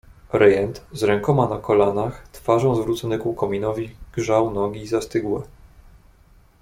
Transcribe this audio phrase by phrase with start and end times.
[0.33, 5.41] "Rejent, z rękoma na kolanach, twarzą, zwrócony ku kominowi, grzał nogi zastygłe."